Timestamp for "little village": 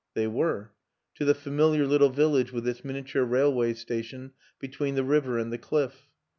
1.85-2.51